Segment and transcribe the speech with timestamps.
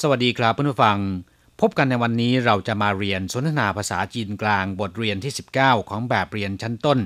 [0.00, 0.98] สวัสดีครับเพื่อนผู้ฟัง
[1.60, 6.98] พบกันในวันนี้เราจะมาเรียนสนทนาภาษาจีนกลางบทเรียนที่ 19 ของแบบเรียนชั้นต้น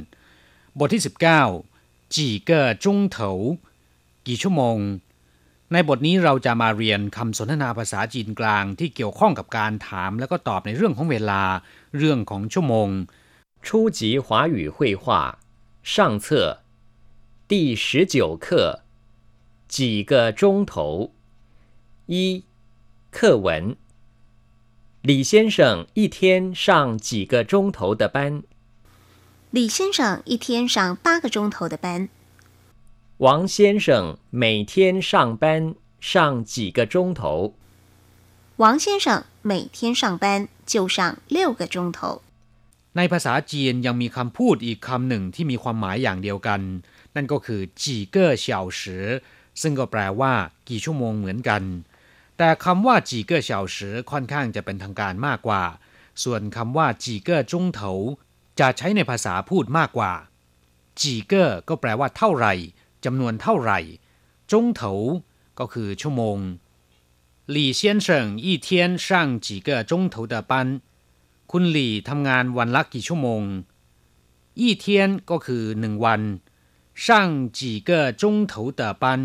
[0.79, 1.03] บทที่
[1.57, 3.31] 19จีเกอจุงเถา
[4.27, 4.79] กี่ชั่วโมง
[5.73, 11.43] ในบทนี้เราจะมาเรียนคำสนทนาภาษาจีนกลางที่เกี่ยวข้องกับการถามแล้วก็ตอบในเรื่องของเวลา
[11.97, 12.89] เรื่องของชั่วโมง
[13.67, 15.05] 初级华语绘画
[15.93, 16.27] 上册
[17.51, 17.53] 第
[17.85, 18.47] 十九课
[19.75, 21.13] 几个钟头
[22.07, 22.45] 一
[23.15, 23.77] 课文
[25.03, 28.43] 李先生一天上几个钟头的班？
[29.51, 32.09] 李先生一天上八个钟头的班。
[33.19, 37.55] 王先生每天上班上几个钟头？
[38.57, 42.23] 王先生每天上班就上六个钟头。
[42.93, 46.61] ในภาษาจีนยังมีคำพูดอีกคำหนึ่งที่มีความหมายอย่างเดียวกัน
[47.15, 49.07] นั่นก็คือจีเก้อเฉาสือ
[49.61, 50.33] ซึ่งก็แปลว่า
[50.69, 51.63] กี่ชั่วโมงเหมือนกัน
[52.39, 55.63] แต่คำว่าจีเก้อเฉาสือค่อนข้างจะเป็นทางการมากกว่า
[56.23, 57.91] ส่วนคำว่าจีเก้อจงเถา
[58.61, 60.13] จะใช้ในภาษาพูดมากกว่า
[61.01, 62.55] จีเก้อก็แปลว่าเท่าไหร่
[63.05, 63.79] จำนวนเท่าไหร่
[64.53, 64.93] จงเถา
[65.59, 66.39] ก็คือชั่วโมง
[67.55, 68.09] 李先生
[68.47, 68.69] 一天
[69.07, 69.09] 上
[69.47, 70.53] 几个钟头的班
[71.51, 73.43] คุณหลี่ทำงานวันละกี่ชั่วโมง
[74.59, 76.21] อีเทียนก็คือหนึ่งวัน
[77.05, 79.21] ช่างจีเก้จงเถาเต๋อปัน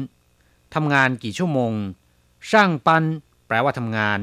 [0.74, 1.74] ทำงานกี่ชั่วโมง
[2.50, 3.04] ช่างปัน
[3.48, 4.20] แปลว่าทำงาน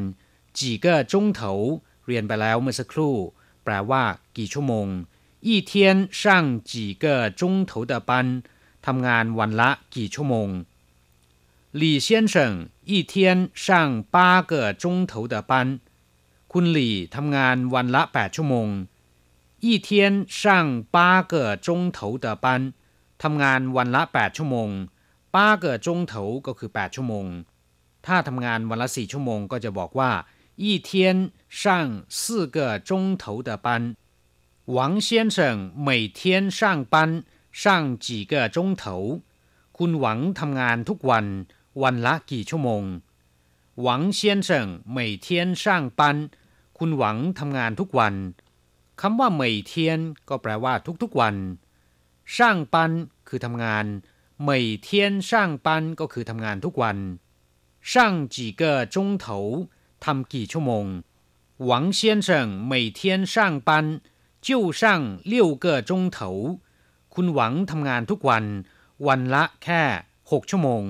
[0.58, 1.52] จีเก้จงเถา
[2.06, 3.14] เรียนไปแล้วเมื่อสักครู่
[3.64, 4.02] แปลว่า
[4.36, 4.86] กี่ชั่วโมง
[5.48, 5.72] 一天
[6.20, 6.22] 上
[6.70, 7.04] 几个
[7.40, 8.10] 钟头的班
[8.86, 10.48] ทำงานวันละกี่ชั่วโมง
[11.80, 13.14] 李先生一天
[13.64, 13.66] 上
[14.14, 14.16] 八
[14.50, 15.52] 个钟头的班
[16.52, 18.68] คุณหลี่ทำงานวันละ 8 ชั่วโมง
[19.64, 19.88] 一天
[20.40, 20.96] 上八
[21.32, 21.34] 个
[21.66, 22.46] 钟头的班
[23.22, 24.70] ทำงานวันละ 8 ชั่วโมง
[25.34, 27.26] ป้าเกิดจงเถาก็คือ 8 ชั่วโมง
[28.06, 30.10] ถ้าทำงานวันละ 4 ชั่วโมงก็จะบอกว่า
[30.62, 30.90] 一天
[31.60, 31.60] 上
[32.18, 32.90] 四个钟
[33.22, 33.68] 头的班
[34.76, 35.38] 王先生
[35.86, 36.20] 每天
[36.58, 37.62] 上班上
[38.04, 38.84] 几个钟头
[39.78, 41.26] คุณหวังทำงานทุกวัน
[41.82, 42.84] วันละกี่ชั่วโมง
[43.82, 44.50] หวัง先生
[44.96, 45.26] 每天
[45.62, 45.64] 上
[45.98, 46.00] 班
[46.78, 48.14] คุณหวังทำงานทุกวัน
[49.00, 51.36] คำว่าเหมยเทียนก็แปลว่าทุกๆวัน
[52.34, 52.90] ช่างปัน
[53.28, 53.84] คือทำงาน
[54.42, 56.96] เหมยเทียนช่างปันก็คือทำงานทุกวัน
[57.90, 58.62] ช่าง几个
[58.94, 59.26] 钟头
[60.04, 60.86] ทำกี่ชั่วโมง
[61.64, 62.28] หวัง先生
[62.70, 63.00] 每天
[63.32, 63.34] 上
[63.68, 64.00] 班
[64.46, 64.82] 就上
[65.32, 66.58] 六个钟头
[67.14, 68.44] คุณหวังทำงานทุกวัน
[69.06, 69.82] วันละแค่
[70.30, 70.82] หกชั่วโมง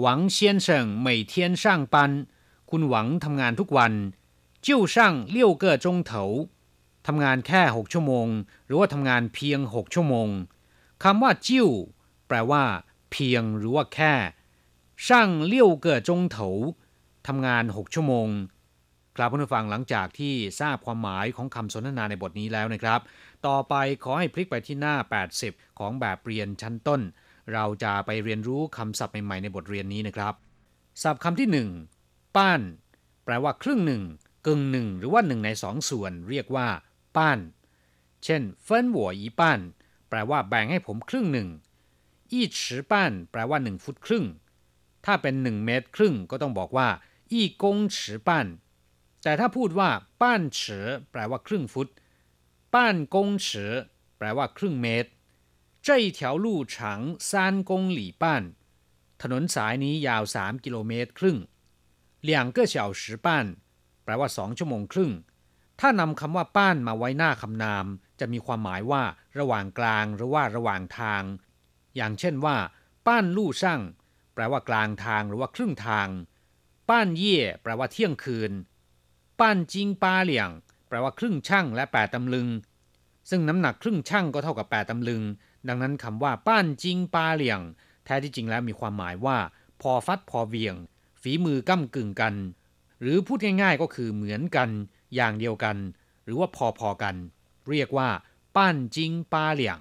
[0.00, 0.68] หวัง先生
[1.04, 1.96] 每天上班
[2.70, 3.92] คุณหวังทำงานทุกวัน
[4.66, 4.96] 就上
[5.36, 6.48] 六个钟头
[7.06, 8.28] ทำงานแค่หกชั่วโมง
[8.66, 10.28] หรือว่าทำงานเพียงหกชั่วโมง
[11.02, 11.68] คำว่าจิ้ว
[12.26, 12.64] แปลว่า
[13.10, 14.14] เพียงหรือว่าแค่
[15.07, 16.47] ช่างเลี้ยวเกิดจงเถา
[17.27, 18.27] ทำงานหกชั่วโมง
[19.15, 22.99] ครับผู้ฟังหลังจากที่ทราบความหมายของคำสนทนาในบทนี้แล้วนะครับ
[23.47, 23.73] ต่อไป
[24.03, 24.95] ขอให้พลิกไปที่หน้า
[25.37, 27.01] 80 ของแบบเรียนชั้นต้น
[27.53, 30.33] เราจะไปเรียนรู้คำศัพท์ใหม่ๆในบทเรียนนี้นะครับ
[31.01, 31.69] ศัพท์คำที่หนึ่ง
[32.35, 32.61] ป้าน
[33.25, 34.03] แปลว่าครึ่งหนึ่ง
[34.47, 36.67] กึ่งหนึ่งหรือว่าหนึ่งในสองส่วน เรียกว่า
[37.17, 37.39] ป้าน
[38.23, 39.59] เช่นเฟินหัวอีป้าน
[40.09, 41.47] แปลว่าแบ่งให้ผมครึ่งหนึ่ง
[42.31, 44.25] อี้ฉีป้าน แปลว่าหนึ่งฟุตครึ่ง
[45.04, 46.88] ถ้าเป็นหนึ่งเมตรครึ่งก็ต้องบอกว่า
[47.32, 48.46] อี้กงฉีป้าน
[49.22, 49.90] แต่ถ้าพูดว่า
[50.20, 50.78] ป้านฉี
[51.10, 51.88] แปลว่าครึ่งฟุต
[52.74, 53.66] ป้านกงฉี
[54.18, 55.10] แปลว่าครึ่งเมตร
[55.86, 56.74] 这一条路长
[57.28, 57.30] 三
[57.68, 58.24] 公里半
[59.22, 61.38] ถนนสายนี้ยาว 3 กิโลเมตรครึ่ง
[62.28, 63.26] 两个小时半
[64.04, 65.12] แปลว่าสองชั่วโมงครึ่ง
[65.80, 67.86] ถ้านำคำว่าป้านมาไว้หน้าคำนาม
[68.20, 69.02] จะมีความหมายว่า
[69.38, 71.22] ระหว่างกลางหรือว่าระหว่างทาง
[71.96, 72.56] อย่างเช่นว่า
[73.06, 73.80] ป้านลู่ช่าง
[74.33, 76.07] แปลว่ากลางทางหรือว่าครึ่งทาง
[76.89, 78.51] ป้านเย่แปลว่าเที่ยงคืน
[79.39, 80.49] ป้านจิงป้าเหลี่ยง
[80.87, 82.47] แปลว่าครึ่งช่างและแปดตำลึง
[83.29, 85.21] ซึ่งน้ำหนักครึ่งช่างก็เท่ากับแปดตำลึง
[85.67, 87.59] ดังนั้นคำว่าป้านจิงป้าเหลี่ยง
[88.05, 89.37] แท้ที่จริงแล้วมีความหมายว่า
[89.81, 90.75] พอฟัดพอเวียง
[91.21, 92.33] ฝีมือก้ากึ่งกัน
[93.01, 94.69] หรือพูดง่ายๆก็คือเหมือนกัน
[95.15, 95.77] อย่างเดียวกัน
[96.23, 96.47] หรือว่า
[96.79, 97.15] พอๆกัน
[97.69, 98.09] เรียกว่า
[98.55, 99.77] ป้านจิงป้าเหลี่ยง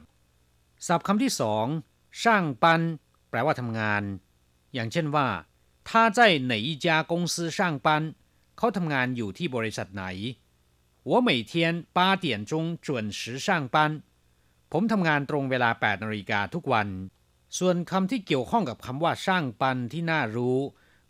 [0.87, 1.67] ศัพท์คำที่สอง
[2.23, 2.81] ช่างปัน
[3.31, 4.03] แปลว่าทำงาน
[4.74, 5.28] อย่างเช่นว่า
[5.88, 6.20] 他在
[6.52, 7.88] 哪一家公司上班
[8.58, 10.04] เขาทำงานอยู่ที่บริษัทไหน
[11.10, 11.54] 我每天
[11.98, 12.52] 八点钟
[12.86, 12.88] 准
[13.20, 13.78] 时上班
[14.72, 16.88] ผมทำงานตรงเวลา8นาฬิกาทุกวัน
[17.58, 20.58] ส่วนคำที่เกี่ยวข้องกับคำว่าช่างปันที่น่ารู้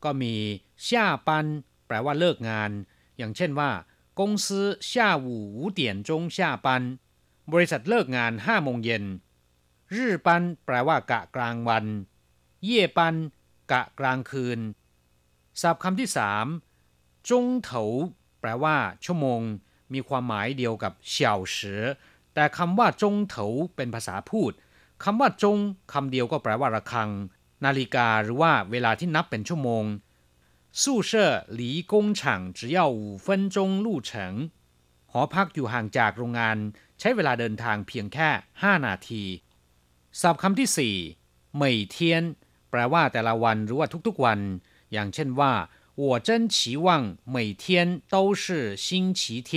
[0.03, 0.35] ก็มี
[0.87, 1.45] ช่าปัน
[1.87, 2.71] แปลว่าเลิกงาน
[3.17, 3.71] อย่างเช่นว่า
[4.19, 4.47] 公司
[4.89, 4.91] 下
[5.25, 5.27] 午
[5.57, 6.67] 五点钟下班
[7.53, 9.03] บริษัทเลิกงานห้าโมงเย็น
[9.95, 11.85] รื่อปันแปลว่ากะกลางวัน
[12.63, 13.15] เย่ปัน
[13.71, 14.59] กะกลางคืน
[15.61, 16.45] ศัพท์คำที่สาม
[17.29, 17.83] จงเถา
[18.39, 19.41] แปลว่า ชั่วโมง
[19.93, 21.83] มีความหมายเดียวกับเฉาสือ
[22.33, 23.45] แต่คำว่าจงเถา
[23.75, 24.51] เป็นภาษาพูด
[25.03, 25.57] คำว่าจง
[25.93, 27.09] คำเดียวก็แปลว่าระฆัง
[27.65, 29.85] นาฬิกาหรือว่าเวลาที่นับเป็นชั่วโมง
[30.81, 31.11] 宿舍
[31.59, 31.61] 离
[31.91, 32.21] 工厂
[32.57, 34.11] 只要五分钟路程
[35.11, 36.57] หอพักอยู่ห่างจากโรงงาน
[36.99, 39.23] ใช้เวลาเดินทางเพียงแค่ 5 นาที
[40.21, 40.95] ศัพท์คำที่สี่
[41.55, 42.23] เหมยเทียน
[42.71, 44.39] แปลว่าแต่ละวันหรือว่าทุกๆวัน
[44.93, 45.53] อย่างเช่นว่า
[46.01, 46.55] 我真期
[46.85, 46.87] 望
[47.35, 47.63] 每天
[48.13, 48.43] 都是
[48.85, 48.87] 星
[49.19, 49.51] 期天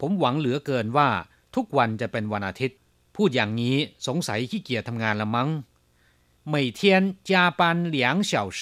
[0.00, 1.08] ผมหวังเหลือเกินว่า
[1.54, 2.78] ทุกวันจะเป็นวันอาทิตย์
[3.16, 5.50] พูดอย่างนี้สงสัยขี้เกียจทำงานละมั้ง
[6.52, 6.80] 每天
[7.28, 7.60] 加班
[7.94, 7.96] 两
[8.30, 8.60] 小时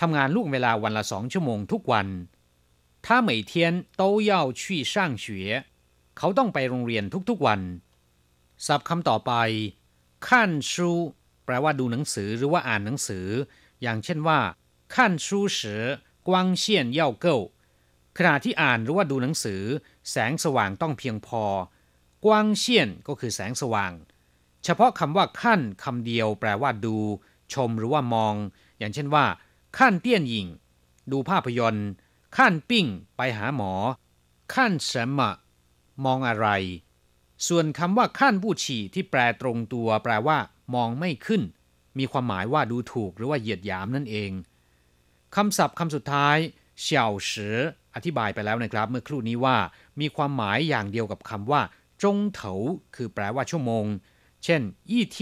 [0.00, 2.06] ทำงานล่วงเวลาวันละสองชั่วโมงทุกวัน
[3.04, 3.52] 他每天
[4.00, 4.62] 都要去
[4.92, 4.94] 上
[5.24, 5.26] 学
[6.18, 7.60] เขาต้องไปโรงเรียนทุกๆวัน
[8.66, 9.32] ศัพท์คำต่อไป
[10.28, 10.90] ขั้นชู
[11.47, 13.27] แปลว่าดูหนังสือหรือว่าอ่านหนังสือ
[13.81, 14.39] อย่างเช่นว่า
[14.95, 15.83] ขั้นชูเฉอ
[16.27, 17.37] กวางเซียนเย่าเก้า
[18.17, 19.61] ขณะที่อ่านหรือว่าดูหนังสือ
[20.11, 21.43] แสงสว่างต้องเพียงพอ
[22.25, 23.93] กวางเชียนก็คือแสงสว่าง
[24.63, 26.97] เฉพาะคำว่าขั้นคำเดียวแปลว่าดู
[27.53, 28.35] ชมหรือว่ามอง
[28.79, 29.25] อย่างเช่นว่า
[29.77, 30.47] ขั้นเตี้ยนหญิง
[31.11, 31.89] ดูภาพยนตร์
[32.37, 32.85] ขั้นปิ้ง
[33.17, 33.73] ไปหาหมอ
[34.55, 35.35] ขั้นเสมะ
[36.05, 36.47] มองอะไร
[37.47, 40.37] ส่วนคำว่าขั้นผู้ฉี่ที่แปลตรงตัว แปลว่า
[40.74, 41.42] มองไม่ขึ้น
[41.98, 44.30] มีความหมายว่าดูถูกหรือว่าเหยียดหยามนั่นเอง
[45.36, 46.36] คำศัพท์คำสุดท้าย
[46.80, 47.56] เฉาสือ
[47.94, 49.56] อธิบายไปแล้วนะครับ เมื่อครู่นี้ว่า
[50.00, 51.62] มีความหมายอย่างเดียวกับคำว่า
[52.02, 52.52] จงเถา
[52.94, 53.84] คือแปลว่าชั่วโมง
[54.44, 55.16] เช่น一天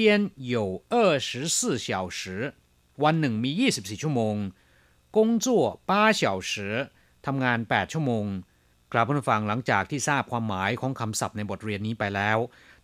[0.52, 0.54] 有
[0.92, 0.94] 二
[1.26, 1.88] 十四小
[2.18, 2.20] 时
[3.02, 4.36] วันหนึ่งมี 24 ชั่วโมง
[5.16, 5.46] 工作
[5.88, 6.52] 八小时
[7.26, 8.24] ทำงาน 8 ชั่วโมง
[8.94, 12.38] กราบผู้ฟังหลังจากที่ทราบความหมายของคำศัพท์ในบทเรียนนี้ไปแล้ว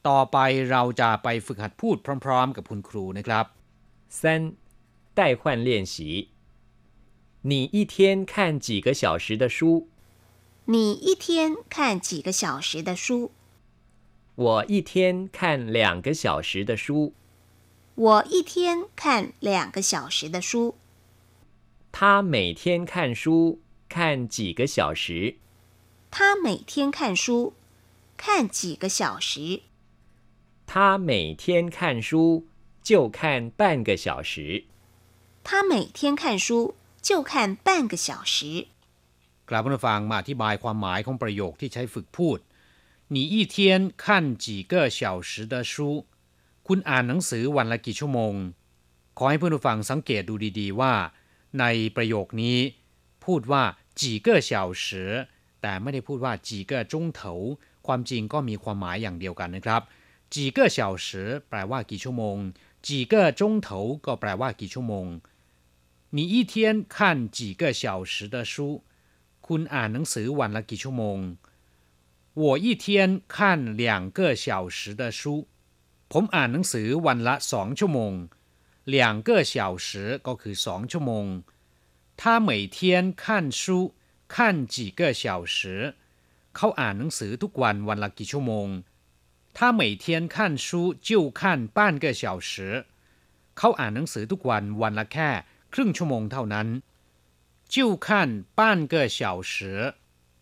[0.09, 0.39] ต่อไป
[0.71, 3.45] เราจะไปฝึกหัดพูดพร้อมๆ กับคุณครูนะครับ
[4.19, 4.21] 三
[5.19, 5.95] 代换练习
[7.51, 7.95] 你一天
[8.33, 8.35] 看
[8.67, 9.59] 几个小时的书
[10.73, 13.33] 你一天看几个小时的书
[14.35, 17.15] 我一天看两个小时的书
[17.95, 20.77] 我一天看两个小时的书
[21.93, 25.37] 他每天看书看几个小时？
[26.11, 27.55] 他每天看书
[28.17, 29.61] 看几个小时？
[30.67, 32.47] 他每天看书
[32.83, 34.65] 就看半个小时。
[35.45, 38.67] 他每天看书就看半个小时。
[39.49, 42.39] กลับมาฟังมาอธิบายความหมายของประโยคที่ใช้ฝึกพูด
[43.15, 43.57] 你一天
[44.05, 44.05] 看
[44.45, 45.75] 几个小时的书
[46.67, 48.35] คุณอ่านหนังสือวันละกี่ชั่วโมง
[49.17, 50.95] ขอให้เพื่อนผู้ฟังสังเกตดูดีๆว่า
[51.61, 51.65] ใน
[51.97, 52.59] ประโยคนี้
[53.25, 53.63] พูดว่า
[54.01, 55.11] จีเก้เฉาสือ
[55.63, 57.33] แต่ไม่ได้พูดว่าจีเก้จงเถา
[57.87, 59.83] ความจริงก็มีความหมายอย่างเดียวกันนะครับ
[60.35, 62.37] จีเก้เฉาสือแปลว่ากี่ชั่วโมง
[62.87, 65.07] จีเก้จงเถาก็แปลว่ากี่ชั่วโมง
[66.17, 66.55] 你一天
[66.95, 66.97] 看
[67.37, 67.83] 几个小
[68.13, 68.55] 时的书
[69.47, 71.19] คุณอ่านหนังสือวันละกี่ชั่วโมง
[72.41, 72.87] 我一天
[73.35, 73.37] 看
[73.81, 75.21] 两个小时的书
[76.13, 78.13] ผมอ่านหนังสือวันละสองชั่วโมง
[78.95, 79.55] 两个小
[79.87, 79.89] 时
[80.27, 81.27] ก็คือสองชั่วโมง
[82.21, 82.79] 他每天
[83.23, 83.25] 看
[83.61, 83.63] 书
[84.35, 84.37] 看
[84.75, 85.25] 几个小
[85.55, 85.57] 时
[86.57, 88.69] เขาอ่านหนังสือทุกวันวันละกี่ชั่วโมง
[89.57, 90.37] 他每天看
[90.67, 90.69] 书
[91.09, 91.11] 就
[91.41, 91.41] 看
[91.77, 92.53] 半个小时
[93.59, 95.31] เขาอ่านหนังสือทุกวันวันละแค่
[95.75, 96.69] ครึ่งชั่วโมงเท่านั้น
[97.75, 98.09] 就看
[98.59, 98.61] 半
[98.93, 99.21] 个小
[99.53, 99.55] 时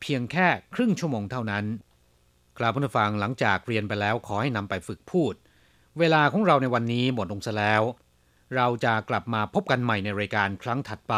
[0.01, 1.65] เพียงแค่ครึ่งชั่วโมงเท่านั้น
[2.59, 5.35] กราบผู้ฟังหลังจากเรียนไปแล้วขอให้นำไปฝึกพูด
[5.99, 7.83] เวลาของเราในวันนี้หมดลงซะแล้ว
[8.57, 11.15] เราจะกลับมาพบกันใหม่ในรายการครั้งถัดไป